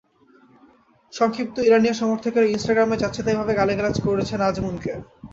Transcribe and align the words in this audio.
সংক্ষিপ্ত 1.13 1.55
ইরানিয়ান 1.61 1.97
সমর্থকেরা 2.01 2.47
ইনস্টাগ্রামে 2.47 3.01
যাচ্ছেতাইভাবে 3.03 3.53
গালিগালাজ 3.55 3.95
করেছেন 4.07 4.39
আজমুনকে। 4.41 4.93